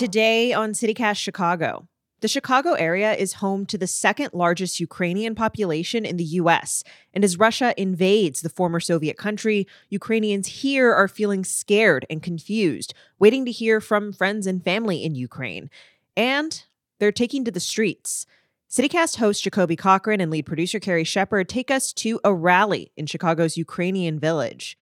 Today 0.00 0.54
on 0.54 0.72
CityCast 0.72 1.18
Chicago, 1.18 1.86
the 2.22 2.26
Chicago 2.26 2.72
area 2.72 3.12
is 3.12 3.34
home 3.34 3.66
to 3.66 3.76
the 3.76 3.86
second 3.86 4.30
largest 4.32 4.80
Ukrainian 4.80 5.34
population 5.34 6.06
in 6.06 6.16
the 6.16 6.24
US. 6.24 6.82
And 7.12 7.22
as 7.22 7.38
Russia 7.38 7.74
invades 7.76 8.40
the 8.40 8.48
former 8.48 8.80
Soviet 8.80 9.18
country, 9.18 9.66
Ukrainians 9.90 10.46
here 10.62 10.90
are 10.90 11.06
feeling 11.06 11.44
scared 11.44 12.06
and 12.08 12.22
confused, 12.22 12.94
waiting 13.18 13.44
to 13.44 13.50
hear 13.50 13.78
from 13.78 14.14
friends 14.14 14.46
and 14.46 14.64
family 14.64 15.04
in 15.04 15.16
Ukraine. 15.16 15.68
And 16.16 16.64
they're 16.98 17.12
taking 17.12 17.44
to 17.44 17.50
the 17.50 17.60
streets. 17.60 18.24
CityCast 18.70 19.16
host 19.16 19.44
Jacoby 19.44 19.76
Cochran 19.76 20.22
and 20.22 20.30
lead 20.30 20.46
producer 20.46 20.80
Carrie 20.80 21.04
Shepherd 21.04 21.46
take 21.46 21.70
us 21.70 21.92
to 21.92 22.18
a 22.24 22.32
rally 22.32 22.90
in 22.96 23.04
Chicago's 23.04 23.58
Ukrainian 23.58 24.18
village. 24.18 24.78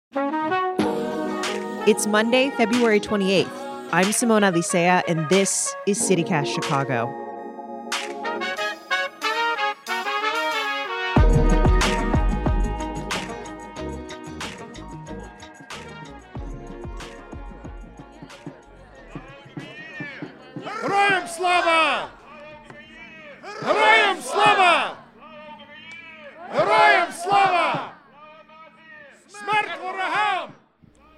It's 1.89 2.07
Monday, 2.07 2.50
February 2.50 3.00
28th. 3.00 3.68
I'm 3.91 4.12
Simone 4.12 4.42
Alicea, 4.42 5.02
and 5.09 5.27
this 5.30 5.74
is 5.87 5.98
CityCast 5.98 6.52
Chicago. 6.52 7.09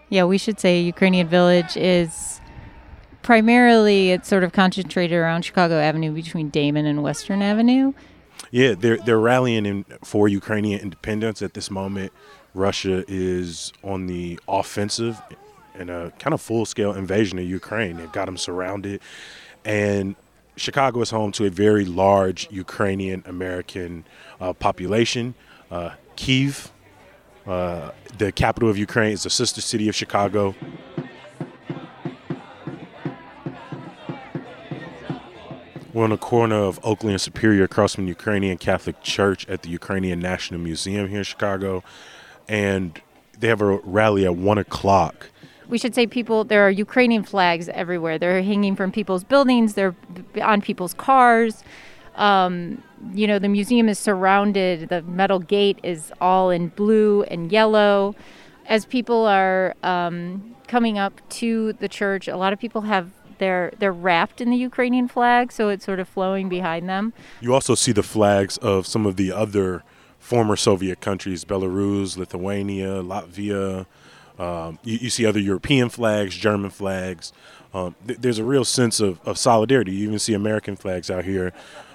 Yeah, 0.09 0.24
we 0.24 0.38
should 0.38 0.60
say 0.60 0.80
Ukrainian 0.80 1.27
Village 1.27 1.77
is 1.77 2.30
primarily 3.30 4.11
it's 4.11 4.27
sort 4.27 4.43
of 4.43 4.51
concentrated 4.51 5.16
around 5.16 5.43
Chicago 5.43 5.79
Avenue 5.79 6.10
between 6.10 6.51
Damen 6.51 6.85
and 6.85 7.01
Western 7.01 7.43
Avenue. 7.43 7.93
Yeah, 8.51 8.74
they're 8.74 8.96
they're 8.96 9.21
rallying 9.21 9.66
in, 9.66 9.85
for 10.02 10.27
Ukrainian 10.27 10.80
independence 10.80 11.41
at 11.41 11.54
this 11.54 11.71
moment. 11.71 12.13
Russia 12.54 13.04
is 13.07 13.73
on 13.85 14.09
the 14.09 14.41
offensive 14.49 15.23
in 15.79 15.91
a 15.91 16.10
kind 16.19 16.35
of 16.35 16.41
full 16.41 16.66
scale 16.66 16.93
invasion 16.93 17.38
of 17.38 17.45
Ukraine. 17.45 17.99
They've 17.99 18.10
got 18.10 18.24
them 18.24 18.37
surrounded, 18.37 19.01
and 19.65 20.16
Chicago 20.57 21.01
is 21.01 21.10
home 21.10 21.30
to 21.30 21.45
a 21.45 21.51
very 21.51 21.85
large 21.85 22.49
Ukrainian 22.51 23.23
American 23.26 24.07
uh, 24.41 24.54
population. 24.54 25.37
Uh, 25.71 25.91
Kiev, 26.16 26.73
uh, 27.47 27.93
the 28.19 28.32
capital 28.32 28.69
of 28.69 28.76
Ukraine, 28.76 29.13
is 29.13 29.23
the 29.23 29.30
sister 29.30 29.60
city 29.60 29.88
of 29.88 29.95
Chicago. 29.95 30.57
We're 35.93 36.05
on 36.05 36.10
the 36.10 36.19
corner 36.19 36.55
of 36.55 36.79
Oakley 36.85 37.13
and 37.13 37.21
Superior 37.21 37.65
across 37.65 37.96
from 37.96 38.05
the 38.05 38.10
Ukrainian 38.10 38.59
Catholic 38.59 39.02
Church 39.02 39.49
at 39.49 39.63
the 39.63 39.71
Ukrainian 39.71 40.21
National 40.21 40.60
Museum 40.60 41.09
here 41.09 41.19
in 41.19 41.24
Chicago. 41.24 41.82
And 42.49 43.01
they 43.37 43.49
have 43.49 43.60
a 43.60 43.79
rally 43.79 44.24
at 44.24 44.37
one 44.37 44.59
o'clock. 44.59 45.30
We 45.69 45.79
should 45.79 45.95
say 45.97 46.07
people 46.07 46.45
there 46.45 46.65
are 46.65 46.71
Ukrainian 46.71 47.24
flags 47.24 47.69
everywhere. 47.71 48.19
They're 48.19 48.43
hanging 48.43 48.77
from 48.77 48.93
people's 48.93 49.24
buildings, 49.24 49.74
they're 49.74 49.97
on 50.41 50.60
people's 50.60 50.95
cars. 50.95 51.65
Um, 52.15 52.82
you 53.13 53.27
know, 53.27 53.38
the 53.38 53.49
museum 53.49 53.88
is 53.88 53.99
surrounded, 53.99 54.91
the 54.91 55.02
metal 55.02 55.38
gate 55.38 55.80
is 55.82 56.13
all 56.21 56.51
in 56.51 56.69
blue 56.69 57.23
and 57.25 57.51
yellow. 57.51 58.15
As 58.66 58.85
people 58.85 59.27
are 59.27 59.75
um, 59.82 60.54
coming 60.69 60.99
up 60.99 61.21
to 61.30 61.73
the 61.75 61.88
church, 61.88 62.29
a 62.29 62.37
lot 62.37 62.52
of 62.52 62.60
people 62.60 62.82
have 62.82 63.10
they're 63.41 63.73
they're 63.79 63.93
wrapped 63.93 64.41
in 64.41 64.50
the 64.50 64.56
Ukrainian 64.56 65.09
flag, 65.09 65.50
so 65.50 65.69
it's 65.69 65.84
sort 65.84 65.99
of 65.99 66.09
flowing 66.09 66.49
behind 66.49 66.88
them. 66.88 67.12
You 67.41 67.53
also 67.53 67.75
see 67.75 67.91
the 67.91 68.05
flags 68.05 68.56
of 68.59 68.87
some 68.87 69.04
of 69.06 69.16
the 69.16 69.32
other 69.32 69.82
former 70.20 70.54
Soviet 70.54 71.00
countries: 71.00 71.44
Belarus, 71.44 72.16
Lithuania, 72.16 73.03
Latvia. 73.03 73.87
Um, 74.38 74.78
you, 74.84 74.97
you, 74.98 75.10
see 75.10 75.26
other 75.26 75.41
European 75.41 75.91
flags, 75.91 76.34
German 76.34 76.70
flags. 76.70 77.32
Um, 77.75 77.94
th- 78.06 78.20
there's 78.20 78.38
a 78.38 78.44
real 78.44 78.64
sense 78.64 78.98
of, 78.98 79.20
of 79.26 79.37
solidarity. 79.37 79.93
You 79.93 80.06
even 80.06 80.19
see 80.19 80.32
American 80.32 80.76
flags 80.76 81.10
out 81.10 81.25
here 81.25 81.53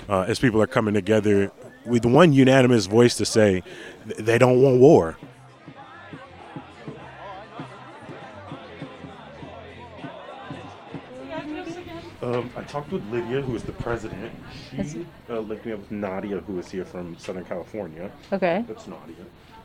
uh, 0.08 0.26
as 0.28 0.38
people 0.38 0.62
are 0.62 0.68
coming 0.68 0.94
together 0.94 1.52
with 1.86 2.06
one 2.06 2.34
unanimous 2.34 2.86
voice 2.86 3.16
to 3.16 3.26
say 3.26 3.64
th- 4.08 4.18
they 4.18 4.38
don't 4.38 4.62
want 4.62 4.80
war. 4.80 5.18
Um, 12.26 12.50
I 12.56 12.64
talked 12.64 12.92
with 12.92 13.08
Lydia, 13.12 13.42
who 13.42 13.56
is 13.56 13.62
the 13.62 13.72
president. 13.72 14.34
She 14.72 15.06
uh, 15.30 15.42
linked 15.42 15.64
me 15.64 15.74
up 15.74 15.80
with 15.82 15.92
Nadia, 15.92 16.40
who 16.40 16.58
is 16.58 16.72
here 16.72 16.84
from 16.84 17.16
Southern 17.20 17.46
California. 17.46 18.10
Okay. 18.34 18.66
That's 18.68 18.88
Nadia. 18.88 19.16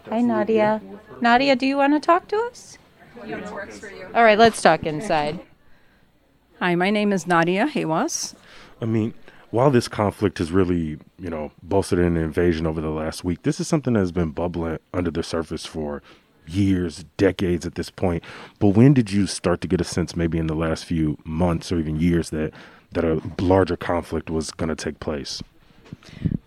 That's 0.05 0.11
Hi, 0.11 0.21
Nadia. 0.21 0.83
Nadia, 1.23 1.57
do 1.57 1.67
you 1.67 1.79
want 1.79 1.95
to 1.95 2.01
talk 2.01 2.29
to 2.29 2.37
us? 2.51 2.77
Yeah, 3.27 3.51
works 3.51 3.79
for 3.79 3.89
you. 3.89 4.07
All 4.15 4.25
right, 4.25 4.39
let's 4.39 4.61
talk 4.61 4.85
inside. 4.85 5.41
Hi, 6.59 6.75
my 6.75 6.91
name 6.91 7.15
is 7.15 7.27
Nadia 7.27 7.67
Hewas. 7.67 8.35
I 8.83 8.85
mean, 8.85 9.15
while 9.51 9.71
this 9.71 9.89
conflict 9.89 10.37
has 10.37 10.53
really, 10.53 10.99
you 11.19 11.31
know, 11.31 11.53
bolstered 11.63 11.99
an 12.01 12.19
invasion 12.19 12.67
over 12.67 12.83
the 12.83 12.91
last 12.91 13.25
week, 13.25 13.43
this 13.43 13.59
is 13.59 13.69
something 13.69 13.95
that 13.95 14.01
has 14.01 14.13
been 14.13 14.33
bubbling 14.33 14.81
under 14.93 15.11
the 15.11 15.23
surface 15.23 15.65
for 15.65 16.03
years, 16.47 17.05
decades 17.17 17.67
at 17.67 17.75
this 17.75 17.91
point. 17.91 18.23
But 18.59 18.69
when 18.69 18.95
did 18.95 19.13
you 19.13 19.27
start 19.27 19.61
to 19.63 19.69
get 19.69 19.81
a 19.81 19.85
sense, 19.85 20.17
maybe 20.17 20.39
in 20.39 20.47
the 20.47 20.55
last 20.55 20.85
few 20.85 21.19
months 21.25 21.71
or 21.71 21.79
even 21.79 22.01
years, 22.01 22.31
that 22.31 22.53
that 22.93 23.05
a 23.05 23.23
larger 23.41 23.77
conflict 23.77 24.31
was 24.31 24.51
going 24.51 24.69
to 24.69 24.75
take 24.75 24.99
place? 24.99 25.43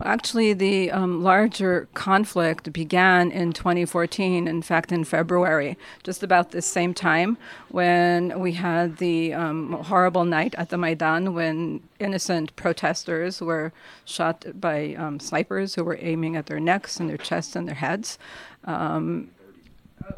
Actually, 0.03 0.53
the 0.53 0.91
um, 0.91 1.23
larger 1.23 1.87
conflict 1.93 2.73
began 2.73 3.31
in 3.31 3.53
2014, 3.53 4.47
in 4.47 4.61
fact, 4.61 4.91
in 4.91 5.03
February, 5.03 5.77
just 6.03 6.23
about 6.23 6.51
the 6.51 6.61
same 6.61 6.93
time 6.93 7.37
when 7.69 8.37
we 8.39 8.53
had 8.53 8.97
the 8.97 9.33
um, 9.33 9.73
horrible 9.73 10.25
night 10.25 10.53
at 10.55 10.69
the 10.69 10.77
Maidan 10.77 11.33
when 11.33 11.81
innocent 11.99 12.53
protesters 12.55 13.41
were 13.41 13.71
shot 14.03 14.45
by 14.59 14.93
um, 14.95 15.19
snipers 15.19 15.75
who 15.75 15.83
were 15.83 15.97
aiming 16.01 16.35
at 16.35 16.47
their 16.47 16.59
necks 16.59 16.99
and 16.99 17.09
their 17.09 17.17
chests 17.17 17.55
and 17.55 17.67
their 17.67 17.75
heads. 17.75 18.17
Um, 18.65 19.29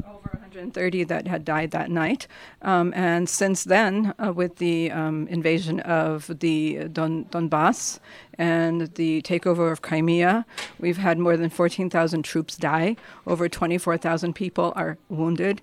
over 0.06 0.30
130 0.32 1.04
that 1.04 1.26
had 1.26 1.44
died 1.44 1.70
that 1.70 1.90
night. 1.90 2.26
Um, 2.62 2.92
and 2.94 3.28
since 3.28 3.64
then, 3.64 4.14
uh, 4.18 4.32
with 4.32 4.56
the 4.56 4.90
um, 4.90 5.28
invasion 5.28 5.80
of 5.80 6.38
the 6.40 6.88
Don- 6.92 7.26
Donbass 7.26 7.98
and 8.34 8.94
the 8.94 9.22
takeover 9.22 9.72
of 9.72 9.82
Crimea, 9.82 10.46
we've 10.78 10.98
had 10.98 11.18
more 11.18 11.36
than 11.36 11.50
14,000 11.50 12.22
troops 12.22 12.56
die. 12.56 12.96
Over 13.26 13.48
24,000 13.48 14.34
people 14.34 14.72
are 14.76 14.98
wounded. 15.08 15.60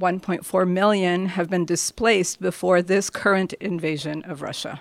1.4 0.00 0.68
million 0.68 1.26
have 1.26 1.50
been 1.50 1.64
displaced 1.64 2.40
before 2.40 2.82
this 2.82 3.10
current 3.10 3.52
invasion 3.54 4.22
of 4.24 4.42
Russia. 4.42 4.80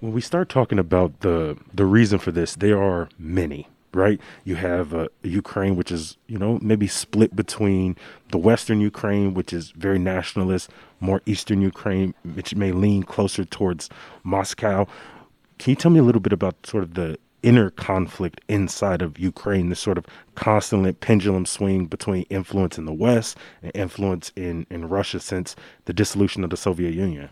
When 0.00 0.12
we 0.12 0.20
start 0.20 0.48
talking 0.48 0.78
about 0.78 1.20
the 1.20 1.56
the 1.72 1.86
reason 1.86 2.18
for 2.18 2.30
this, 2.30 2.54
there 2.54 2.80
are 2.82 3.08
many 3.18 3.68
right? 3.94 4.20
You 4.44 4.56
have 4.56 4.94
uh, 4.94 5.08
Ukraine, 5.22 5.76
which 5.76 5.92
is, 5.92 6.16
you 6.26 6.38
know, 6.38 6.58
maybe 6.62 6.86
split 6.86 7.34
between 7.34 7.96
the 8.30 8.38
Western 8.38 8.80
Ukraine, 8.80 9.34
which 9.34 9.52
is 9.52 9.70
very 9.72 9.98
nationalist, 9.98 10.70
more 11.00 11.22
Eastern 11.26 11.60
Ukraine, 11.60 12.14
which 12.34 12.54
may 12.54 12.72
lean 12.72 13.02
closer 13.02 13.44
towards 13.44 13.90
Moscow. 14.22 14.86
Can 15.58 15.70
you 15.70 15.76
tell 15.76 15.90
me 15.90 16.00
a 16.00 16.02
little 16.02 16.20
bit 16.20 16.32
about 16.32 16.66
sort 16.66 16.82
of 16.82 16.94
the 16.94 17.18
inner 17.42 17.70
conflict 17.70 18.40
inside 18.48 19.02
of 19.02 19.18
Ukraine, 19.18 19.68
the 19.68 19.76
sort 19.76 19.98
of 19.98 20.06
constant 20.34 21.00
pendulum 21.00 21.44
swing 21.44 21.86
between 21.86 22.22
influence 22.24 22.78
in 22.78 22.86
the 22.86 22.92
West 22.92 23.36
and 23.62 23.70
influence 23.74 24.32
in, 24.34 24.66
in 24.70 24.88
Russia 24.88 25.20
since 25.20 25.54
the 25.84 25.92
dissolution 25.92 26.42
of 26.42 26.50
the 26.50 26.56
Soviet 26.56 26.94
Union? 26.94 27.28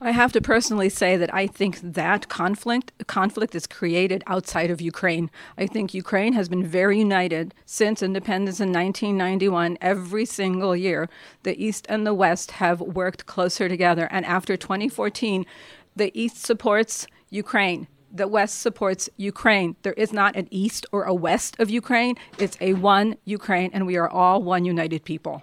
I 0.00 0.10
have 0.10 0.32
to 0.32 0.40
personally 0.40 0.88
say 0.88 1.16
that 1.16 1.32
I 1.34 1.46
think 1.46 1.80
that 1.80 2.28
conflict 2.28 2.92
conflict 3.06 3.54
is 3.54 3.66
created 3.66 4.22
outside 4.26 4.70
of 4.70 4.80
Ukraine. 4.80 5.30
I 5.56 5.66
think 5.66 5.94
Ukraine 5.94 6.34
has 6.34 6.48
been 6.48 6.64
very 6.66 6.98
united 6.98 7.54
since 7.64 8.02
independence 8.02 8.60
in 8.60 8.72
1991. 8.72 9.78
Every 9.80 10.24
single 10.24 10.76
year, 10.76 11.08
the 11.44 11.62
East 11.62 11.86
and 11.88 12.06
the 12.06 12.14
West 12.14 12.52
have 12.52 12.80
worked 12.80 13.26
closer 13.26 13.68
together. 13.68 14.08
And 14.10 14.24
after 14.26 14.56
2014, 14.56 15.46
the 15.94 16.10
East 16.18 16.44
supports 16.44 17.06
Ukraine. 17.30 17.88
The 18.12 18.28
West 18.28 18.60
supports 18.60 19.08
Ukraine. 19.16 19.76
There 19.82 19.92
is 19.94 20.12
not 20.12 20.36
an 20.36 20.48
East 20.50 20.86
or 20.92 21.04
a 21.04 21.14
West 21.14 21.58
of 21.58 21.70
Ukraine. 21.70 22.16
It's 22.38 22.56
a 22.60 22.74
one 22.74 23.16
Ukraine, 23.24 23.70
and 23.72 23.86
we 23.86 23.96
are 23.96 24.08
all 24.08 24.42
one 24.42 24.64
united 24.64 25.04
people. 25.04 25.42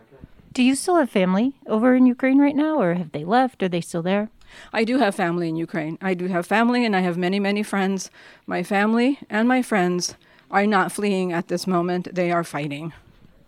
Do 0.54 0.62
you 0.62 0.76
still 0.76 0.98
have 0.98 1.10
family 1.10 1.56
over 1.66 1.96
in 1.96 2.06
Ukraine 2.06 2.38
right 2.38 2.56
now, 2.56 2.80
or 2.80 2.94
have 2.94 3.12
they 3.12 3.26
left? 3.26 3.64
Are 3.64 3.70
they 3.70 3.82
still 3.82 4.04
there? 4.04 4.30
I 4.72 4.84
do 4.84 5.00
have 5.00 5.16
family 5.16 5.50
in 5.50 5.56
Ukraine. 5.56 5.98
I 6.00 6.14
do 6.14 6.28
have 6.28 6.46
family, 6.46 6.86
and 6.86 6.96
I 6.96 7.00
have 7.00 7.18
many, 7.18 7.40
many 7.40 7.64
friends. 7.64 8.12
My 8.46 8.62
family 8.62 9.18
and 9.32 9.48
my 9.48 9.64
friends 9.64 10.16
are 10.52 10.68
not 10.68 10.92
fleeing 10.92 11.34
at 11.34 11.48
this 11.48 11.66
moment, 11.66 12.14
they 12.14 12.32
are 12.32 12.44
fighting. 12.44 12.94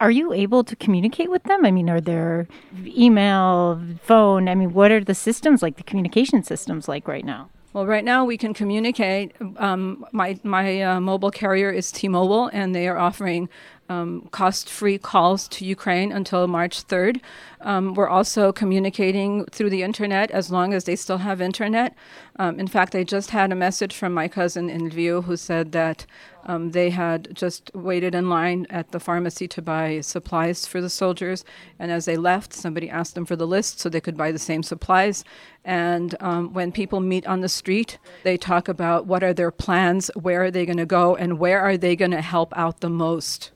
Are 0.02 0.10
you 0.10 0.34
able 0.34 0.63
to 0.63 0.75
communicate 0.75 1.30
with 1.30 1.44
them? 1.44 1.63
I 1.63 1.69
mean, 1.69 1.90
are 1.92 2.02
there 2.02 2.48
email, 2.84 3.80
phone? 4.01 4.50
I 4.50 4.56
mean, 4.56 4.74
what 4.74 4.92
are 4.92 5.04
the 5.04 5.13
systems 5.13 5.62
like, 5.62 5.78
the 5.78 5.84
communication 5.84 6.42
systems 6.42 6.88
like 6.88 7.08
right 7.08 7.24
now? 7.24 7.50
Well, 7.75 7.86
right 7.86 8.06
now 8.06 8.24
we 8.24 8.38
can 8.38 8.54
communicate. 8.54 9.34
Um, 9.58 10.06
my 10.13 10.40
my 10.44 10.81
uh, 10.81 11.01
mobile 11.01 11.30
carrier 11.30 11.69
is 11.69 11.92
T-Mobile, 11.92 12.50
and 12.54 12.74
they 12.74 12.88
are 12.88 12.98
offering 12.98 13.50
um, 13.90 14.28
cost-free 14.32 14.98
calls 14.98 15.48
to 15.50 15.66
Ukraine 15.66 16.12
until 16.12 16.48
March 16.48 16.88
3rd. 16.88 17.22
Um, 17.62 17.94
we're 17.94 18.10
also 18.10 18.52
communicating 18.52 19.46
through 19.46 19.70
the 19.70 19.84
internet 19.84 20.32
as 20.32 20.52
long 20.52 20.74
as 20.74 20.86
they 20.86 20.96
still 20.96 21.20
have 21.20 21.42
internet. 21.42 21.96
Um, 22.38 22.60
in 22.60 22.68
fact, 22.68 22.96
I 22.96 23.04
just 23.04 23.32
had 23.32 23.52
a 23.52 23.56
message 23.56 23.96
from 23.96 24.14
my 24.14 24.28
cousin 24.28 24.70
in 24.70 24.90
Lviv 24.90 25.24
who 25.26 25.38
said 25.38 25.72
that 25.72 26.06
um, 26.48 26.72
they 26.72 26.92
had 26.92 27.30
just 27.34 27.72
waited 27.74 28.14
in 28.14 28.30
line 28.30 28.68
at 28.70 28.92
the 28.92 29.00
pharmacy 29.00 29.48
to 29.48 29.62
buy 29.62 30.02
supplies 30.02 30.68
for 30.68 30.80
the 30.80 30.90
soldiers, 30.90 31.44
and 31.80 31.92
as 31.92 32.06
they 32.06 32.18
left, 32.18 32.54
somebody 32.54 32.88
asked 32.90 33.16
them 33.16 33.26
for 33.26 33.36
the 33.36 33.48
list 33.48 33.80
so 33.80 33.90
they 33.90 34.02
could 34.02 34.18
buy 34.18 34.32
the 34.32 34.40
same 34.40 34.62
supplies. 34.62 35.24
And 35.64 36.16
um, 36.20 36.54
when 36.54 36.72
people 36.72 37.00
meet 37.00 37.26
on 37.26 37.42
the 37.42 37.50
street, 37.50 37.98
they 38.24 38.38
talk 38.38 38.68
about 38.68 39.08
what 39.08 39.24
are 39.24 39.34
their 39.34 39.52
plans, 39.52 40.12
where 40.16 40.44
are 40.44 40.52
they 40.52 40.66
going 40.66 40.78
to 40.78 40.86
go, 40.86 41.16
and 41.16 41.40
where 41.40 41.62
are 41.62 41.78
they 41.78 41.96
going 41.96 42.12
to 42.12 42.22
help 42.22 42.56
out 42.56 42.82
the 42.82 42.90
most. 42.90 43.52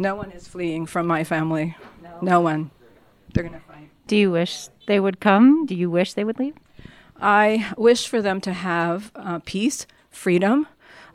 No 0.00 0.14
one 0.14 0.30
is 0.30 0.48
fleeing 0.48 0.86
from 0.86 1.06
my 1.06 1.24
family. 1.24 1.76
No, 2.02 2.18
no 2.22 2.40
one. 2.40 2.70
They're 3.34 3.44
going 3.44 3.52
to 3.52 3.60
fight. 3.60 3.90
Do 4.06 4.16
you 4.16 4.30
wish 4.30 4.68
they 4.86 4.98
would 4.98 5.20
come? 5.20 5.66
Do 5.66 5.74
you 5.74 5.90
wish 5.90 6.14
they 6.14 6.24
would 6.24 6.38
leave? 6.38 6.54
I 7.20 7.70
wish 7.76 8.08
for 8.08 8.22
them 8.22 8.40
to 8.40 8.54
have 8.54 9.12
uh, 9.14 9.40
peace, 9.44 9.86
freedom, 10.08 10.66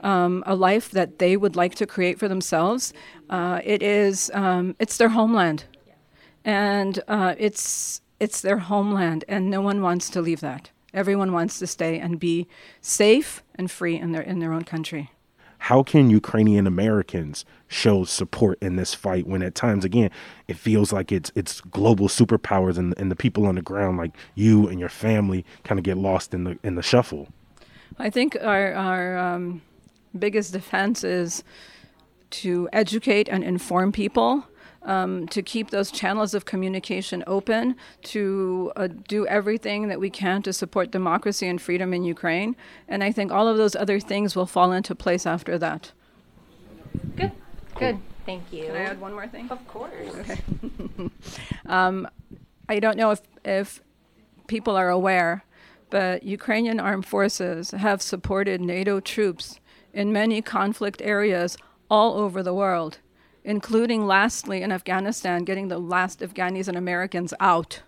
um, 0.01 0.43
a 0.45 0.53
life 0.53 0.91
that 0.91 1.17
they 1.17 1.35
would 1.35 1.55
like 1.55 1.73
to 1.75 1.87
create 1.87 2.19
for 2.19 2.27
themselves. 2.27 2.93
Uh, 3.27 3.59
it 3.63 3.81
is 3.81 4.29
um, 4.35 4.75
it's 4.77 4.97
their 4.97 5.09
homeland, 5.09 5.63
and 6.43 6.99
uh, 7.07 7.33
it's 7.39 8.01
it's 8.19 8.41
their 8.41 8.59
homeland, 8.59 9.25
and 9.27 9.49
no 9.49 9.61
one 9.61 9.81
wants 9.81 10.11
to 10.11 10.21
leave 10.21 10.41
that. 10.41 10.69
Everyone 10.93 11.33
wants 11.33 11.57
to 11.57 11.65
stay 11.65 11.97
and 11.97 12.19
be 12.19 12.47
safe 12.81 13.41
and 13.55 13.71
free 13.71 13.97
in 13.97 14.11
their 14.11 14.21
in 14.21 14.37
their 14.37 14.53
own 14.53 14.63
country 14.63 15.09
how 15.65 15.81
can 15.81 16.11
Ukrainian 16.11 16.67
Americans 16.67 17.43
show 17.67 18.03
support 18.03 18.59
in 18.61 18.75
this 18.75 18.93
fight 18.93 19.25
when 19.25 19.41
at 19.41 19.55
times 19.55 19.83
again 19.83 20.11
it 20.47 20.57
feels 20.57 20.93
like 20.93 21.11
it's 21.11 21.31
it's 21.33 21.59
global 21.59 22.07
superpowers 22.07 22.77
and, 22.77 22.93
and 22.99 23.09
the 23.09 23.15
people 23.15 23.47
on 23.47 23.55
the 23.55 23.63
ground 23.63 23.97
like 23.97 24.15
you 24.35 24.67
and 24.67 24.79
your 24.79 24.89
family 24.89 25.43
kind 25.63 25.79
of 25.79 25.83
get 25.83 25.97
lost 25.97 26.35
in 26.35 26.43
the 26.43 26.59
in 26.61 26.75
the 26.75 26.83
shuffle? 26.83 27.29
I 27.97 28.11
think 28.11 28.37
our 28.39 28.75
our 28.75 29.17
um, 29.17 29.63
biggest 30.17 30.53
defense 30.53 31.03
is 31.03 31.43
to 32.41 32.69
educate 32.71 33.27
and 33.27 33.43
inform 33.43 33.91
people 33.91 34.45
um, 34.85 35.27
to 35.27 35.41
keep 35.41 35.71
those 35.71 35.91
channels 35.91 36.33
of 36.33 36.45
communication 36.45 37.23
open, 37.27 37.75
to 38.03 38.71
uh, 38.75 38.87
do 39.07 39.27
everything 39.27 39.87
that 39.89 39.99
we 39.99 40.09
can 40.09 40.41
to 40.43 40.53
support 40.53 40.91
democracy 40.91 41.47
and 41.47 41.61
freedom 41.61 41.93
in 41.93 42.03
Ukraine. 42.03 42.55
And 42.87 43.03
I 43.03 43.11
think 43.11 43.31
all 43.31 43.47
of 43.47 43.57
those 43.57 43.75
other 43.75 43.99
things 43.99 44.35
will 44.35 44.45
fall 44.45 44.71
into 44.71 44.95
place 44.95 45.25
after 45.25 45.57
that. 45.57 45.91
Good. 47.15 47.31
Good. 47.77 47.99
Thank 48.25 48.53
you. 48.53 48.67
Can 48.67 48.75
I 48.75 48.83
add 48.85 49.01
one 49.01 49.13
more 49.13 49.27
thing? 49.27 49.49
Of 49.49 49.67
course. 49.67 49.91
Okay. 50.19 50.41
um, 51.65 52.07
I 52.69 52.79
don't 52.79 52.97
know 52.97 53.11
if, 53.11 53.21
if 53.43 53.81
people 54.47 54.75
are 54.75 54.89
aware, 54.89 55.43
but 55.89 56.23
Ukrainian 56.23 56.79
armed 56.79 57.05
forces 57.05 57.71
have 57.71 58.01
supported 58.01 58.61
NATO 58.61 58.99
troops 58.99 59.59
in 59.93 60.11
many 60.11 60.41
conflict 60.41 61.01
areas 61.03 61.57
all 61.89 62.15
over 62.15 62.41
the 62.41 62.53
world 62.53 62.99
including 63.45 64.07
lastly 64.07 64.63
in 64.63 64.71
Afghanistan, 64.71 65.43
getting 65.43 65.67
the 65.67 65.77
last 65.77 66.19
Afghanis 66.19 66.67
and 66.67 66.75
Americans 66.75 67.31
out. 67.39 67.83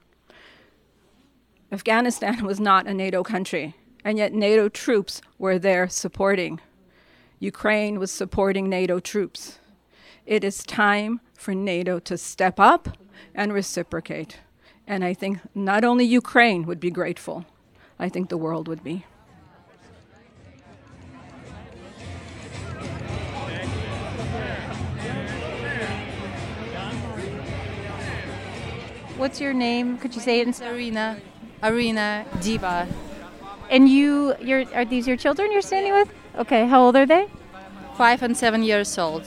Afghanistan 1.72 2.46
was 2.46 2.60
not 2.60 2.86
a 2.86 2.94
NATO 2.94 3.24
country, 3.24 3.76
and 4.06 4.20
yet 4.20 4.34
NATO 4.34 4.70
troops 4.70 5.20
were 5.40 5.58
there 5.58 5.90
supporting. 5.90 6.62
Ukraine 7.40 8.00
was 8.00 8.12
supporting 8.12 8.70
NATO 8.70 9.00
troops. 9.00 9.58
It 10.28 10.44
is 10.44 10.64
time 10.64 11.22
for 11.34 11.56
NATO 11.56 12.00
to 12.00 12.18
step 12.18 12.60
up 12.60 12.90
and 13.34 13.52
reciprocate. 13.52 14.40
And 14.86 15.04
I 15.04 15.14
think 15.14 15.40
not 15.56 15.84
only 15.84 16.06
Ukraine 16.06 16.66
would 16.68 16.80
be 16.80 16.92
grateful, 16.92 17.46
I 17.98 18.10
think 18.10 18.30
the 18.30 18.38
world 18.38 18.68
would 18.68 18.84
be. 18.84 19.06
What's 29.18 29.42
your 29.42 29.54
name? 29.54 29.98
Could 29.98 30.14
you 30.14 30.22
say 30.22 30.42
it 30.42 30.48
in 30.48 30.54
Arena, 30.68 31.20
Arena 31.64 32.24
Diva. 32.40 32.88
And 33.68 33.90
you, 33.90 34.36
your, 34.40 34.64
are 34.76 34.86
these 34.86 35.08
your 35.08 35.18
children 35.18 35.52
you're 35.52 35.64
standing 35.64 35.92
with? 35.92 36.10
Okay, 36.38 36.68
how 36.68 36.84
old 36.84 36.96
are 36.96 37.08
they? 37.08 37.26
Five 37.96 38.22
and 38.22 38.38
seven 38.38 38.62
years 38.62 38.96
old. 38.96 39.24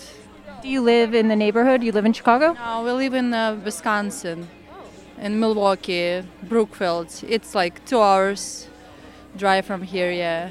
Do 0.63 0.69
you 0.69 0.81
live 0.81 1.13
in 1.13 1.27
the 1.27 1.35
neighborhood? 1.35 1.83
You 1.83 1.91
live 1.91 2.05
in 2.05 2.13
Chicago? 2.13 2.53
No, 2.53 2.85
we 2.85 2.93
live 2.93 3.15
in 3.15 3.35
uh, 3.35 3.61
Wisconsin, 3.65 4.47
in 5.19 5.41
Milwaukee, 5.41 6.23
Brookfield. 6.45 7.25
It's 7.27 7.57
like 7.57 7.85
two 7.85 8.01
hours 8.01 8.69
drive 9.37 9.67
from 9.67 9.83
here, 9.83 10.13
yeah. 10.13 10.51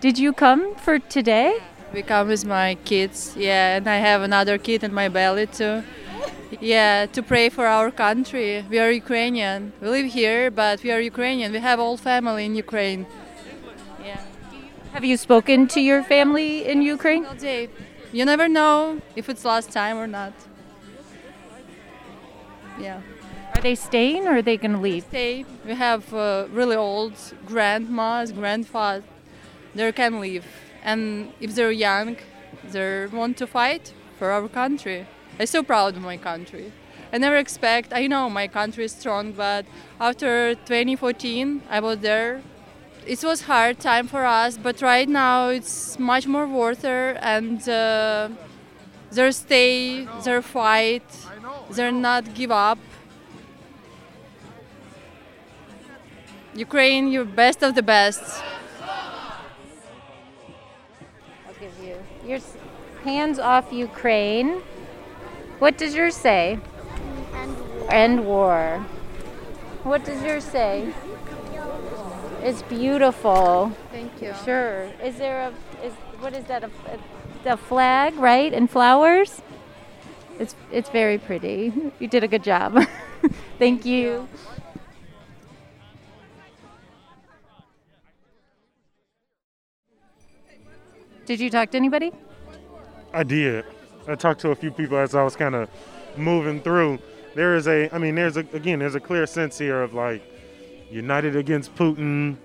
Did 0.00 0.18
you 0.18 0.32
come 0.32 0.74
for 0.74 0.98
today? 0.98 1.60
We 1.94 2.02
come 2.02 2.26
with 2.26 2.44
my 2.44 2.74
kids, 2.84 3.34
yeah, 3.36 3.76
and 3.76 3.88
I 3.88 3.96
have 3.96 4.22
another 4.22 4.58
kid 4.58 4.82
in 4.82 4.92
my 4.92 5.08
belly 5.08 5.46
too. 5.46 5.84
Yeah, 6.58 7.06
to 7.06 7.22
pray 7.22 7.48
for 7.48 7.66
our 7.66 7.92
country. 7.92 8.64
We 8.68 8.80
are 8.80 8.90
Ukrainian. 8.90 9.72
We 9.80 9.88
live 9.88 10.06
here, 10.06 10.50
but 10.50 10.82
we 10.82 10.90
are 10.90 11.00
Ukrainian. 11.00 11.52
We 11.52 11.60
have 11.60 11.78
all 11.78 11.96
family 11.96 12.44
in 12.44 12.56
Ukraine. 12.56 13.06
Yeah. 14.04 14.20
Have 14.92 15.04
you 15.04 15.16
spoken 15.16 15.68
to 15.68 15.80
your 15.80 16.02
family 16.02 16.66
in 16.66 16.82
Ukraine? 16.82 17.24
You 18.12 18.24
never 18.24 18.48
know 18.48 19.00
if 19.14 19.28
it's 19.28 19.44
last 19.44 19.70
time 19.70 19.96
or 19.96 20.08
not. 20.08 20.32
Yeah. 22.80 23.00
Are 23.54 23.62
they 23.62 23.76
staying 23.76 24.26
or 24.26 24.38
are 24.38 24.42
they 24.42 24.56
going 24.56 24.72
to 24.72 24.78
leave? 24.78 25.04
Stay. 25.04 25.44
We 25.64 25.74
have 25.74 26.12
uh, 26.12 26.46
really 26.50 26.76
old 26.76 27.14
grandmas, 27.46 28.32
grandfathers. 28.32 29.04
They 29.76 29.92
can 29.92 30.18
leave. 30.18 30.44
And 30.82 31.32
if 31.40 31.54
they're 31.54 31.70
young, 31.70 32.16
they 32.64 33.06
want 33.06 33.36
to 33.36 33.46
fight 33.46 33.92
for 34.18 34.32
our 34.32 34.48
country. 34.48 35.06
I'm 35.40 35.46
so 35.46 35.62
proud 35.62 35.96
of 35.96 36.02
my 36.02 36.18
country. 36.18 36.70
I 37.10 37.16
never 37.16 37.36
expect, 37.36 37.94
I 37.94 38.06
know 38.08 38.28
my 38.28 38.46
country 38.46 38.84
is 38.84 38.92
strong, 38.92 39.32
but 39.32 39.64
after 39.98 40.54
2014, 40.54 41.62
I 41.70 41.80
was 41.80 42.00
there. 42.00 42.42
It 43.06 43.24
was 43.24 43.40
hard 43.40 43.80
time 43.80 44.06
for 44.06 44.26
us, 44.26 44.58
but 44.58 44.82
right 44.82 45.08
now 45.08 45.48
it's 45.48 45.98
much 45.98 46.26
more 46.26 46.46
worth 46.46 46.84
it 46.84 47.16
and 47.22 47.66
uh, 47.66 48.28
they 49.10 49.30
stay, 49.30 50.06
they 50.22 50.42
fight, 50.42 51.08
they're 51.70 51.90
not 51.90 52.34
give 52.34 52.50
up. 52.50 52.78
Ukraine, 56.54 57.10
you're 57.10 57.24
best 57.24 57.62
of 57.62 57.74
the 57.74 57.82
best. 57.82 58.42
I'll 61.46 61.54
give 61.58 61.72
you 61.82 61.96
your 62.26 62.40
hands 63.04 63.38
off 63.38 63.72
Ukraine. 63.72 64.60
What 65.60 65.76
does 65.76 65.94
yours 65.94 66.16
say? 66.16 66.58
End 67.34 67.58
war. 67.60 67.92
End 67.92 68.26
war. 68.26 68.86
What 69.82 70.06
does 70.06 70.22
yours 70.22 70.42
say? 70.42 70.90
It's 72.42 72.62
beautiful. 72.62 73.70
Thank 73.92 74.22
you. 74.22 74.32
Sure. 74.42 74.90
Is 75.04 75.18
there 75.18 75.52
a 75.52 75.86
is 75.86 75.92
what 76.20 76.34
is 76.34 76.46
that 76.46 76.64
a, 76.64 76.70
a, 77.44 77.52
a 77.52 77.56
flag 77.58 78.16
right 78.16 78.54
and 78.54 78.70
flowers? 78.70 79.42
It's 80.38 80.54
it's 80.72 80.88
very 80.88 81.18
pretty. 81.18 81.74
You 81.98 82.08
did 82.08 82.24
a 82.24 82.28
good 82.28 82.42
job. 82.42 82.82
Thank 83.58 83.84
you. 83.84 84.26
Did 91.26 91.38
you 91.38 91.50
talk 91.50 91.70
to 91.72 91.76
anybody? 91.76 92.12
I 93.12 93.24
did. 93.24 93.66
I 94.08 94.14
talked 94.14 94.40
to 94.40 94.50
a 94.50 94.54
few 94.54 94.70
people 94.70 94.98
as 94.98 95.14
I 95.14 95.22
was 95.22 95.36
kind 95.36 95.54
of 95.54 95.68
moving 96.16 96.60
through. 96.60 96.98
There 97.34 97.54
is 97.54 97.68
a, 97.68 97.94
I 97.94 97.98
mean, 97.98 98.14
there's 98.14 98.36
a, 98.36 98.40
again, 98.52 98.78
there's 98.78 98.94
a 98.94 99.00
clear 99.00 99.26
sense 99.26 99.58
here 99.58 99.82
of 99.82 99.94
like 99.94 100.22
united 100.90 101.36
against 101.36 101.74
Putin, 101.74 102.36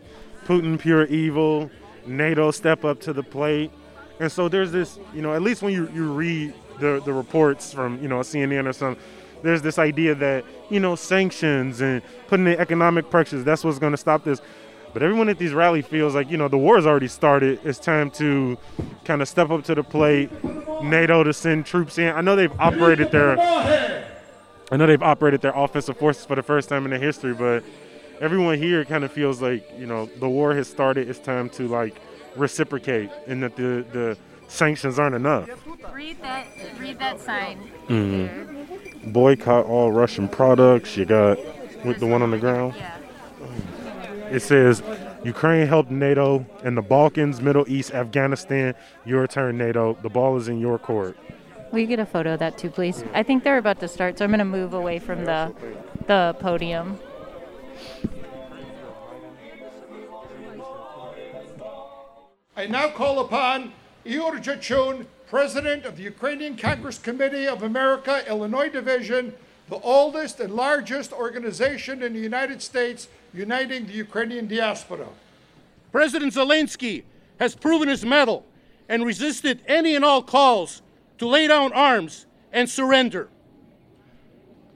Putin 0.45 0.79
pure 0.79 1.05
evil, 1.05 1.71
NATO 2.05 2.51
step 2.51 2.85
up 2.85 3.00
to 3.01 3.13
the 3.13 3.24
plate. 3.24 3.71
And 4.19 4.31
so 4.31 4.47
there's 4.47 4.71
this, 4.71 5.00
you 5.13 5.21
know, 5.21 5.33
at 5.33 5.41
least 5.41 5.62
when 5.62 5.74
you, 5.74 5.89
you 5.93 6.12
read 6.13 6.53
the, 6.79 7.01
the 7.03 7.13
reports 7.13 7.74
from, 7.74 8.01
you 8.01 8.07
know, 8.07 8.19
CNN 8.19 8.67
or 8.67 8.74
something, 8.74 9.03
there's 9.41 9.62
this 9.62 9.77
idea 9.77 10.15
that, 10.15 10.43
you 10.69 10.79
know, 10.79 10.95
sanctions 10.95 11.81
and 11.81 12.01
putting 12.27 12.47
in 12.47 12.57
economic 12.57 13.09
pressures, 13.09 13.43
that's 13.43 13.63
what's 13.63 13.79
going 13.79 13.91
to 13.91 13.97
stop 13.97 14.24
this. 14.24 14.41
But 14.96 15.04
everyone 15.04 15.28
at 15.28 15.38
these 15.38 15.54
rally 15.54 15.82
feels 15.82 16.16
like, 16.16 16.32
you 16.32 16.38
know, 16.38 16.48
the 16.48 16.58
war's 16.58 16.86
already 16.86 17.10
started. 17.10 17.60
It's 17.66 17.80
time 17.80 18.10
to 18.12 18.58
kind 19.04 19.22
of 19.22 19.28
step 19.28 19.50
up 19.50 19.66
to 19.66 19.75
the 19.75 19.84
plate, 19.84 20.32
NATO 20.82 21.22
to 21.22 21.34
send 21.34 21.66
troops 21.66 21.98
in. 21.98 22.16
I 22.16 22.22
know 22.22 22.38
they've 22.38 22.60
operated 22.62 23.12
their 23.12 23.38
I 24.72 24.78
know 24.78 24.88
they've 24.88 25.04
operated 25.04 25.42
their 25.42 25.52
offensive 25.54 25.98
forces 25.98 26.24
for 26.24 26.38
the 26.38 26.44
first 26.44 26.70
time 26.70 26.86
in 26.86 26.92
their 26.92 27.00
history, 27.00 27.34
but 27.34 27.66
everyone 28.22 28.58
here 28.58 28.86
kind 28.86 29.04
of 29.04 29.12
feels 29.12 29.42
like, 29.42 29.70
you 29.78 29.86
know, 29.86 30.06
the 30.06 30.30
war 30.30 30.56
has 30.56 30.70
started. 30.70 31.10
It's 31.10 31.20
time 31.20 31.50
to 31.50 31.68
like 31.68 32.00
reciprocate 32.38 33.10
and 33.28 33.44
that 33.44 33.58
the 33.58 33.86
the 33.92 34.18
sanctions 34.48 34.98
aren't 34.98 35.16
enough. 35.16 35.50
Read 35.94 36.22
that. 36.22 36.48
Read 36.80 37.00
that 37.00 37.20
sign. 37.20 37.70
Mm-hmm. 37.90 39.12
Boycott 39.12 39.66
all 39.66 39.92
Russian 39.92 40.30
products. 40.30 40.96
You 40.96 41.04
got 41.04 41.38
with 41.84 42.00
the 42.00 42.08
one 42.08 42.22
on 42.22 42.32
the 42.32 42.38
ground. 42.38 42.75
Yeah. 42.78 42.95
It 44.32 44.41
says 44.41 44.82
Ukraine 45.24 45.67
helped 45.67 45.91
NATO 45.91 46.46
in 46.63 46.75
the 46.75 46.82
Balkans, 46.82 47.41
Middle 47.41 47.65
East, 47.67 47.94
Afghanistan. 47.94 48.75
Your 49.05 49.27
turn, 49.27 49.58
NATO. 49.58 49.98
The 50.01 50.10
ball 50.10 50.38
is 50.38 50.48
in 50.48 50.60
your 50.60 50.77
court. 50.79 51.17
Will 51.72 51.79
you 51.79 51.88
get 51.88 52.00
a 52.00 52.05
photo 52.05 52.34
of 52.34 52.39
that 52.39 52.58
too, 52.58 52.70
please? 52.70 53.03
I 53.13 53.24
think 53.24 53.44
they're 53.44 53.58
about 53.58 53.79
to 53.79 53.88
start, 53.88 54.17
so 54.17 54.25
I'm 54.25 54.32
going 54.32 54.39
to 54.39 54.46
move 54.46 54.74
away 54.74 55.00
from 55.00 55.25
the 55.25 55.53
the 56.08 56.36
podium. 56.39 57.00
I 62.55 62.67
now 62.67 62.89
call 62.89 63.20
upon 63.20 63.74
Ihor 64.05 64.41
Jachun, 64.41 65.08
President 65.27 65.84
of 65.86 65.98
the 65.98 66.03
Ukrainian 66.03 66.55
Congress 66.55 66.98
Committee 66.98 67.48
of 67.48 67.63
America, 67.63 68.24
Illinois 68.29 68.70
Division, 68.70 69.34
the 69.67 69.79
oldest 69.79 70.39
and 70.39 70.53
largest 70.53 71.12
organization 71.12 72.03
in 72.03 72.13
the 72.13 72.20
United 72.20 72.62
States 72.62 73.10
uniting 73.36 73.86
the 73.86 73.94
Ukrainian 73.94 74.48
diaspora. 74.48 75.08
President 75.92 76.34
Zelensky 76.34 77.04
has 77.39 77.54
proven 77.56 77.89
his 77.89 78.06
mettle 78.06 78.46
and 78.88 79.06
resisted 79.06 79.62
any 79.68 79.96
and 79.96 80.06
all 80.06 80.24
calls 80.24 80.82
to 81.18 81.27
lay 81.27 81.48
down 81.48 81.74
arms 81.74 82.25
and 82.54 82.70
surrender. 82.70 83.30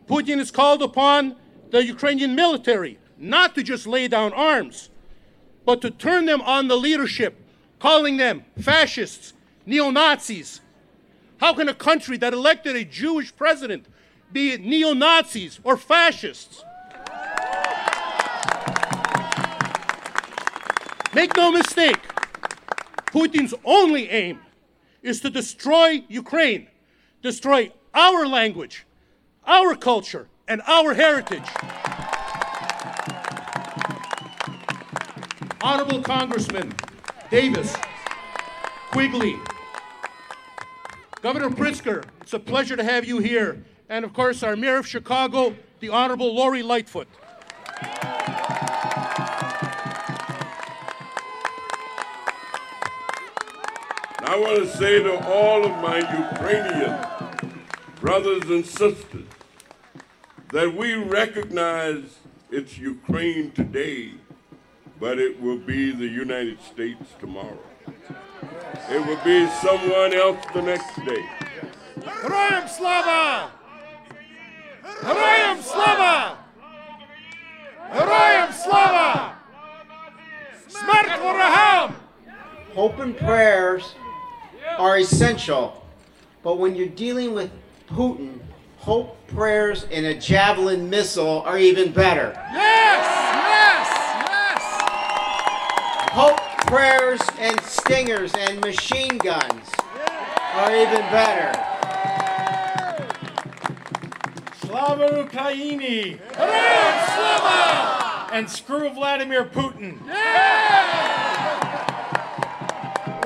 Putin 0.08 0.38
has 0.38 0.52
called 0.52 0.82
upon 0.82 1.36
the 1.72 1.86
Ukrainian 1.86 2.36
military 2.36 2.98
not 3.18 3.54
to 3.56 3.64
just 3.64 3.86
lay 3.86 4.08
down 4.08 4.34
arms, 4.34 4.90
but 5.66 5.82
to 5.82 5.92
turn 5.92 6.26
them 6.26 6.42
on 6.42 6.68
the 6.68 6.78
leadership, 6.78 7.36
calling 7.78 8.18
them 8.18 8.44
fascists, 8.60 9.34
neo 9.66 9.92
Nazis. 9.92 10.62
How 11.38 11.54
can 11.54 11.70
a 11.70 11.74
country 11.74 12.18
that 12.18 12.34
elected 12.34 12.76
a 12.76 12.84
Jewish 12.84 13.36
president 13.36 13.86
be 14.32 14.58
neo 14.58 14.94
Nazis 14.94 15.60
or 15.64 15.78
fascists? 15.78 16.64
Make 21.14 21.36
no 21.36 21.52
mistake, 21.52 21.98
Putin's 23.08 23.54
only 23.66 24.10
aim 24.10 24.40
is 25.02 25.22
to 25.22 25.30
destroy 25.32 26.04
Ukraine, 26.08 26.68
destroy 27.24 27.72
our 27.96 28.28
language, 28.28 28.86
our 29.48 29.76
culture, 29.76 30.28
and 30.48 30.62
our 30.68 30.94
heritage. 30.94 31.48
Honorable 35.62 36.02
Congressman 36.04 36.74
Davis, 37.32 37.76
Quigley, 38.92 39.36
Governor 41.22 41.50
Pritzker, 41.50 42.06
it's 42.22 42.34
a 42.34 42.40
pleasure 42.40 42.76
to 42.76 42.84
have 42.84 43.06
you 43.06 43.18
here. 43.18 43.64
And 43.90 44.06
of 44.06 44.14
course, 44.14 44.44
our 44.44 44.56
Mayor 44.56 44.78
of 44.78 44.88
Chicago, 44.88 45.56
the 45.80 45.90
Honorable 45.90 46.34
Lori 46.34 46.62
Lightfoot. 46.62 47.08
want 54.39 54.71
to 54.71 54.77
say 54.77 55.03
to 55.03 55.25
all 55.27 55.65
of 55.65 55.73
my 55.83 55.99
Ukrainian 55.99 56.99
brothers 58.01 58.45
and 58.51 58.65
sisters 58.65 59.27
that 60.53 60.75
we 60.75 60.95
recognize 60.95 62.19
it's 62.51 62.79
Ukraine 62.79 63.51
today, 63.53 64.13
but 65.01 65.19
it 65.19 65.41
will 65.41 65.59
be 65.59 65.91
the 65.91 66.07
United 66.07 66.61
States 66.63 67.09
tomorrow. 67.19 67.59
It 68.91 69.05
will 69.07 69.23
be 69.25 69.49
someone 69.67 70.13
else 70.15 70.45
the 70.55 70.63
next 70.63 70.95
day. 71.05 71.25
Героям 72.23 72.69
слава! 72.69 73.51
Героям 75.03 75.63
слава! 75.63 76.37
Героям 77.93 78.53
слава! 78.53 79.35
Смерть 80.69 81.19
ворогам! 81.21 81.97
Hope 82.75 82.99
and 83.01 83.17
prayers 83.17 83.95
are 84.80 84.98
essential. 84.98 85.86
But 86.42 86.58
when 86.58 86.76
you're 86.76 86.88
dealing 86.88 87.34
with 87.34 87.52
Putin, 87.90 88.40
hope 88.78 89.18
prayers 89.28 89.86
and 89.92 90.06
a 90.06 90.16
javelin 90.16 90.90
missile 90.90 91.42
are 91.42 91.60
even 91.60 91.92
better. 91.92 92.32
Yes, 92.54 93.06
yes, 93.36 93.88
yes. 94.30 94.62
Hope 96.12 96.40
prayers 96.68 97.20
and 97.40 97.60
stingers 97.62 98.34
and 98.38 98.62
machine 98.62 99.18
guns 99.18 99.70
are 100.54 100.74
even 100.74 101.02
better. 101.12 101.52
Slava 104.62 105.26
Ukraini! 105.26 106.20
Hooray, 106.36 107.06
Slava! 107.16 108.30
And 108.34 108.50
screw 108.50 108.90
Vladimir 108.92 109.44
Putin! 109.44 110.00
Yeah! 110.08 110.59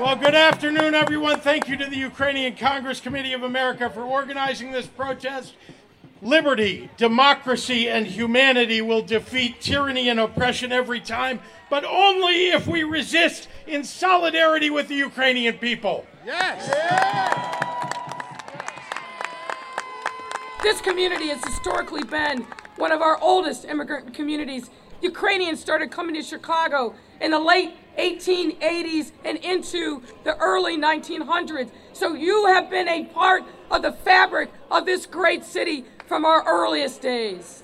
Well, 0.00 0.16
good 0.16 0.34
afternoon, 0.34 0.94
everyone. 0.94 1.38
Thank 1.38 1.68
you 1.68 1.76
to 1.76 1.86
the 1.86 1.96
Ukrainian 1.96 2.56
Congress 2.56 3.00
Committee 3.00 3.32
of 3.32 3.44
America 3.44 3.88
for 3.88 4.02
organizing 4.02 4.72
this 4.72 4.88
protest. 4.88 5.54
Liberty, 6.20 6.90
democracy, 6.96 7.88
and 7.88 8.04
humanity 8.04 8.82
will 8.82 9.02
defeat 9.02 9.60
tyranny 9.60 10.08
and 10.08 10.18
oppression 10.18 10.72
every 10.72 11.00
time, 11.00 11.38
but 11.70 11.84
only 11.84 12.48
if 12.48 12.66
we 12.66 12.82
resist 12.82 13.48
in 13.68 13.84
solidarity 13.84 14.68
with 14.68 14.88
the 14.88 14.96
Ukrainian 14.96 15.58
people. 15.58 16.04
Yes! 16.26 16.68
This 20.62 20.80
community 20.80 21.28
has 21.28 21.42
historically 21.44 22.02
been 22.02 22.42
one 22.76 22.90
of 22.90 23.00
our 23.00 23.16
oldest 23.22 23.64
immigrant 23.64 24.12
communities. 24.12 24.70
Ukrainians 25.02 25.60
started 25.60 25.92
coming 25.92 26.16
to 26.16 26.22
Chicago 26.22 26.94
in 27.20 27.30
the 27.30 27.38
late 27.38 27.76
1880s 27.98 29.12
and 29.24 29.38
into 29.38 30.02
the 30.24 30.36
early 30.36 30.76
1900s. 30.76 31.70
So 31.92 32.14
you 32.14 32.46
have 32.46 32.70
been 32.70 32.88
a 32.88 33.04
part 33.04 33.44
of 33.70 33.82
the 33.82 33.92
fabric 33.92 34.50
of 34.70 34.86
this 34.86 35.06
great 35.06 35.44
city 35.44 35.84
from 36.06 36.24
our 36.24 36.44
earliest 36.46 37.00
days. 37.00 37.62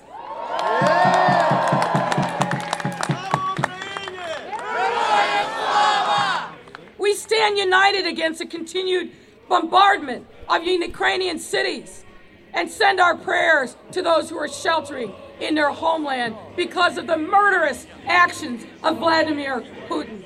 We 6.97 7.15
stand 7.15 7.57
united 7.57 8.05
against 8.05 8.39
the 8.39 8.45
continued 8.45 9.11
bombardment 9.49 10.27
of 10.47 10.63
Ukrainian 10.63 11.39
cities 11.39 12.05
and 12.53 12.69
send 12.69 12.99
our 12.99 13.15
prayers 13.15 13.75
to 13.91 14.01
those 14.01 14.29
who 14.29 14.37
are 14.37 14.47
sheltering 14.47 15.13
in 15.41 15.55
their 15.55 15.71
homeland 15.71 16.35
because 16.55 16.97
of 16.97 17.07
the 17.07 17.17
murderous 17.17 17.87
actions 18.05 18.65
of 18.83 18.97
Vladimir 18.97 19.61
Putin. 19.89 20.23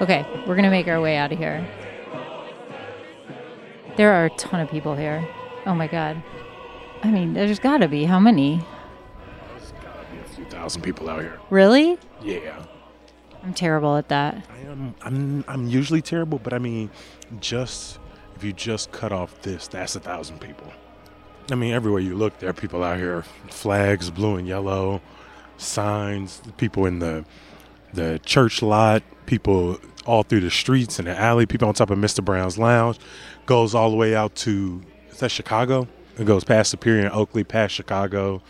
Okay, 0.00 0.26
we're 0.46 0.56
gonna 0.56 0.70
make 0.70 0.86
our 0.86 1.00
way 1.00 1.16
out 1.16 1.32
of 1.32 1.38
here. 1.38 1.66
There 3.96 4.12
are 4.12 4.26
a 4.26 4.30
ton 4.30 4.60
of 4.60 4.68
people 4.70 4.94
here. 4.96 5.26
Oh 5.66 5.74
my 5.74 5.86
god. 5.86 6.22
I 7.02 7.10
mean, 7.10 7.32
there's 7.32 7.58
gotta 7.58 7.88
be. 7.88 8.04
How 8.04 8.18
many? 8.18 8.60
There's 9.50 9.72
gotta 9.72 10.04
be 10.12 10.18
a 10.18 10.24
few 10.24 10.44
thousand 10.46 10.82
people 10.82 11.08
out 11.08 11.22
here. 11.22 11.38
Really? 11.48 11.96
Yeah. 12.22 12.64
I'm 13.44 13.54
terrible 13.54 13.96
at 13.96 14.08
that. 14.08 14.44
I 14.50 14.70
am. 14.70 14.94
I'm. 15.02 15.44
I'm 15.46 15.66
usually 15.66 16.00
terrible, 16.00 16.38
but 16.38 16.52
I 16.52 16.58
mean, 16.58 16.90
just 17.40 17.98
if 18.36 18.42
you 18.42 18.52
just 18.52 18.90
cut 18.90 19.12
off 19.12 19.40
this, 19.42 19.68
that's 19.68 19.94
a 19.96 20.00
thousand 20.00 20.40
people. 20.40 20.72
I 21.50 21.54
mean, 21.54 21.72
everywhere 21.72 22.00
you 22.00 22.14
look, 22.14 22.38
there 22.38 22.48
are 22.48 22.54
people 22.54 22.82
out 22.82 22.96
here. 22.96 23.22
Flags, 23.50 24.10
blue 24.10 24.36
and 24.36 24.48
yellow, 24.48 25.02
signs. 25.58 26.40
People 26.56 26.86
in 26.86 27.00
the 27.00 27.24
the 27.92 28.20
church 28.24 28.62
lot. 28.62 29.02
People 29.26 29.78
all 30.06 30.22
through 30.22 30.40
the 30.40 30.50
streets 30.50 30.98
and 30.98 31.08
the 31.08 31.18
alley. 31.18 31.46
People 31.46 31.68
on 31.68 31.74
top 31.74 31.90
of 31.90 31.98
Mr. 31.98 32.24
Brown's 32.24 32.58
lounge. 32.58 32.98
Goes 33.46 33.74
all 33.74 33.90
the 33.90 33.96
way 33.96 34.14
out 34.14 34.34
to 34.36 34.82
is 35.10 35.20
that 35.20 35.30
Chicago? 35.30 35.86
It 36.18 36.24
goes 36.24 36.44
past 36.44 36.70
Superior 36.70 37.06
and 37.06 37.14
Oakley, 37.14 37.44
past 37.44 37.74
Chicago 37.74 38.42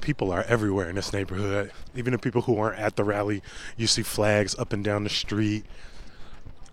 People 0.00 0.32
are 0.32 0.42
everywhere 0.48 0.88
in 0.88 0.96
this 0.96 1.12
neighborhood. 1.12 1.70
Even 1.94 2.12
the 2.12 2.18
people 2.18 2.42
who 2.42 2.58
aren't 2.58 2.78
at 2.78 2.96
the 2.96 3.04
rally, 3.04 3.42
you 3.76 3.86
see 3.86 4.02
flags 4.02 4.58
up 4.58 4.72
and 4.72 4.82
down 4.82 5.04
the 5.04 5.10
street. 5.10 5.64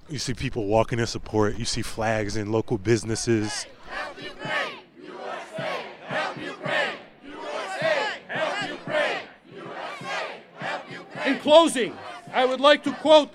You 0.10 0.18
see 0.18 0.34
people 0.34 0.66
walking 0.66 0.98
in 0.98 1.06
support. 1.06 1.58
You 1.58 1.66
see 1.66 1.84
flags 1.84 2.36
in 2.36 2.52
local 2.52 2.80
businesses. 2.80 3.68
Help 3.88 4.22
Ukraine! 4.24 4.80
USA! 5.04 5.84
Help 6.08 6.38
Ukraine! 6.42 6.96
USA! 7.24 8.18
Help 8.28 8.68
Ukraine! 8.68 9.22
USA! 9.56 10.42
Help 10.58 10.92
Ukraine! 10.92 11.36
In 11.36 11.40
closing, 11.42 11.94
I 12.34 12.46
would 12.46 12.60
like 12.60 12.84
to 12.86 12.92
quote 12.94 13.32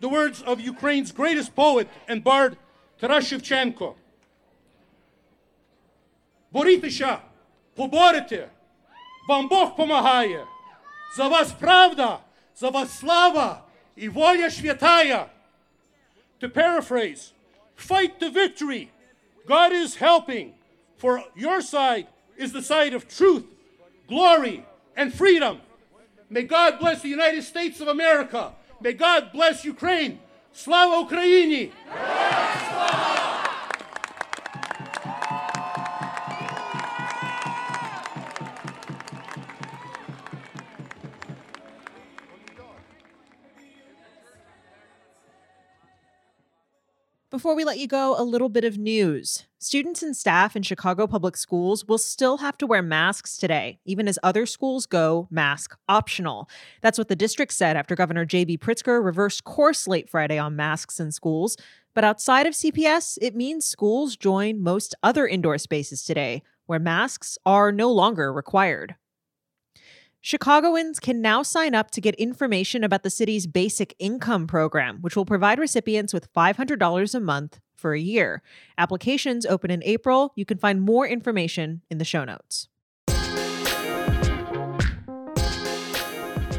the 0.00 0.08
words 0.08 0.42
of 0.42 0.60
Ukraine's 0.60 1.10
greatest 1.12 1.56
poet 1.56 1.88
and 2.06 2.22
bard, 2.22 2.58
Taras 3.00 3.30
Shevchenko. 3.30 3.94
Борітеся, 6.52 7.20
поборете, 7.76 8.48
вам 9.28 9.48
Бог 9.48 9.76
помагає. 9.76 10.46
За 11.16 11.28
вас 11.28 11.52
правда, 11.52 12.18
за 12.56 12.68
вас 12.68 12.98
слава 12.98 13.62
і 13.96 14.08
воля 14.08 14.50
святая. 14.50 15.26
To 16.40 16.48
paraphrase, 16.48 17.32
fight 17.76 18.20
the 18.20 18.30
victory. 18.30 18.88
God 19.46 19.72
is 19.72 19.96
helping, 19.96 20.52
for 21.02 21.24
your 21.34 21.60
side 21.60 22.06
is 22.36 22.52
the 22.52 22.62
side 22.62 22.94
of 22.94 23.08
truth, 23.08 23.44
glory, 24.08 24.64
and 24.96 25.12
freedom. 25.12 25.60
May 26.30 26.42
God 26.42 26.78
bless 26.78 27.02
the 27.02 27.08
United 27.08 27.42
States 27.42 27.80
of 27.80 27.88
America. 27.88 28.52
May 28.80 28.92
God 28.92 29.32
bless 29.32 29.64
Ukraine. 29.64 30.20
Slava 30.52 31.08
Ukraini! 31.08 31.72
Before 47.43 47.57
we 47.57 47.65
let 47.65 47.77
you 47.77 47.87
go, 47.87 48.15
a 48.17 48.23
little 48.23 48.47
bit 48.47 48.63
of 48.63 48.77
news. 48.77 49.47
Students 49.59 50.01
and 50.01 50.15
staff 50.15 50.55
in 50.55 50.63
Chicago 50.63 51.05
public 51.05 51.35
schools 51.35 51.83
will 51.83 51.97
still 51.97 52.37
have 52.37 52.57
to 52.59 52.65
wear 52.65 52.81
masks 52.81 53.35
today, 53.35 53.79
even 53.83 54.07
as 54.07 54.17
other 54.23 54.45
schools 54.45 54.85
go 54.85 55.27
mask 55.29 55.77
optional. 55.89 56.49
That's 56.79 56.97
what 56.97 57.09
the 57.09 57.17
district 57.17 57.51
said 57.51 57.75
after 57.75 57.97
Governor 57.97 58.23
J.B. 58.23 58.59
Pritzker 58.59 59.03
reversed 59.03 59.43
course 59.43 59.89
late 59.89 60.09
Friday 60.09 60.37
on 60.37 60.55
masks 60.55 61.01
in 61.01 61.11
schools. 61.11 61.57
But 61.93 62.05
outside 62.05 62.47
of 62.47 62.53
CPS, 62.53 63.17
it 63.21 63.35
means 63.35 63.65
schools 63.65 64.15
join 64.15 64.63
most 64.63 64.95
other 65.03 65.27
indoor 65.27 65.57
spaces 65.57 66.05
today, 66.05 66.43
where 66.67 66.79
masks 66.79 67.37
are 67.45 67.73
no 67.73 67.91
longer 67.91 68.31
required. 68.31 68.95
Chicagoans 70.25 71.01
can 71.01 71.19
now 71.21 71.43
sign 71.43 71.75
up 71.75 71.91
to 71.91 71.99
get 71.99 72.15
information 72.15 72.81
about 72.81 73.03
the 73.03 73.09
city's 73.09 73.45
basic 73.45 73.93
income 73.99 74.47
program, 74.47 74.99
which 75.01 75.17
will 75.17 75.25
provide 75.25 75.59
recipients 75.59 76.13
with 76.13 76.31
$500 76.33 77.13
a 77.13 77.19
month 77.19 77.59
for 77.75 77.93
a 77.93 77.99
year. 77.99 78.41
Applications 78.77 79.45
open 79.45 79.69
in 79.69 79.83
April. 79.83 80.31
You 80.37 80.45
can 80.45 80.57
find 80.57 80.81
more 80.81 81.05
information 81.05 81.81
in 81.91 81.97
the 81.97 82.05
show 82.05 82.23
notes. 82.23 82.69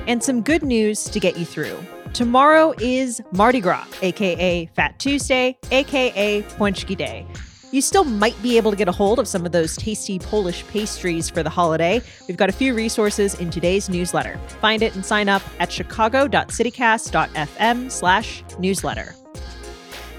And 0.06 0.22
some 0.22 0.42
good 0.42 0.62
news 0.62 1.04
to 1.04 1.18
get 1.18 1.38
you 1.38 1.46
through. 1.46 1.82
Tomorrow 2.12 2.74
is 2.80 3.22
Mardi 3.32 3.60
Gras, 3.60 3.86
aka 4.02 4.66
Fat 4.76 4.98
Tuesday, 4.98 5.56
aka 5.70 6.42
Pączki 6.42 6.98
Day. 6.98 7.26
You 7.74 7.82
still 7.82 8.04
might 8.04 8.40
be 8.40 8.56
able 8.56 8.70
to 8.70 8.76
get 8.76 8.86
a 8.86 8.92
hold 8.92 9.18
of 9.18 9.26
some 9.26 9.44
of 9.44 9.50
those 9.50 9.76
tasty 9.76 10.20
Polish 10.20 10.64
pastries 10.68 11.28
for 11.28 11.42
the 11.42 11.50
holiday. 11.50 12.00
We've 12.28 12.36
got 12.36 12.48
a 12.48 12.52
few 12.52 12.72
resources 12.72 13.34
in 13.34 13.50
today's 13.50 13.88
newsletter. 13.88 14.38
Find 14.60 14.80
it 14.80 14.94
and 14.94 15.04
sign 15.04 15.28
up 15.28 15.42
at 15.58 15.72
chicago.citycast.fm 15.72 17.90
slash 17.90 18.44
newsletter. 18.60 19.16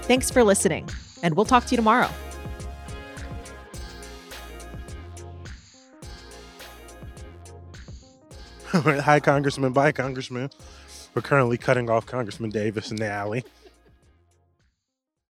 Thanks 0.02 0.30
for 0.30 0.44
listening, 0.44 0.86
and 1.22 1.34
we'll 1.34 1.46
talk 1.46 1.64
to 1.64 1.70
you 1.70 1.78
tomorrow. 1.78 2.10
Hi, 8.66 9.18
Congressman. 9.18 9.72
Bye, 9.72 9.92
Congressman. 9.92 10.50
We're 11.14 11.22
currently 11.22 11.56
cutting 11.56 11.88
off 11.88 12.04
Congressman 12.04 12.50
Davis 12.50 12.90
in 12.90 12.98
the 12.98 13.10
alley. 13.10 13.46